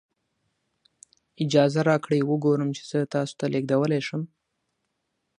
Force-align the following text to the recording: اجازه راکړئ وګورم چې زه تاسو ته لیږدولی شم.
اجازه 1.43 1.81
راکړئ 1.89 2.21
وګورم 2.25 2.69
چې 2.77 2.83
زه 2.89 2.99
تاسو 3.13 3.33
ته 3.39 3.45
لیږدولی 3.53 4.01
شم. 4.07 4.21